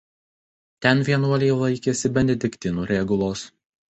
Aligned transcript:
Ten 0.85 1.01
vienuoliai 1.09 1.51
laikėsi 1.59 2.11
Benediktinų 2.17 2.87
regulos. 2.95 3.45